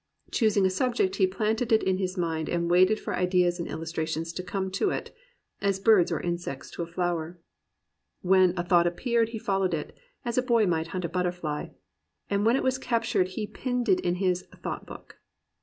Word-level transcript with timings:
Choosing 0.31 0.65
a 0.65 0.71
subject 0.71 1.17
he 1.17 1.27
planted 1.27 1.71
it 1.71 1.83
in 1.83 1.99
his 1.99 2.17
mind 2.17 2.49
and 2.49 2.71
waited 2.71 2.99
for 2.99 3.15
ideas 3.15 3.59
and 3.59 3.67
illustrations 3.67 4.33
to 4.33 4.41
come 4.41 4.71
to 4.71 4.89
it, 4.89 5.15
as 5.61 5.79
birds 5.79 6.11
or 6.11 6.19
insects 6.19 6.71
to 6.71 6.81
a 6.81 6.87
flower. 6.87 7.39
When 8.23 8.57
a 8.57 8.63
thought 8.63 8.87
appeared 8.87 9.29
he 9.29 9.37
followed 9.37 9.75
it, 9.75 9.95
"as 10.25 10.39
a 10.39 10.41
boy 10.41 10.65
might 10.65 10.87
hunt 10.87 11.05
a 11.05 11.07
butterfly," 11.09 11.67
and 12.31 12.47
when 12.47 12.55
it 12.55 12.63
was 12.63 12.79
captured 12.79 13.27
he 13.37 13.45
pinned 13.45 13.89
it 13.89 13.99
in 13.99 14.15
his 14.15 14.43
"thought 14.63 14.87
book." 14.87 15.19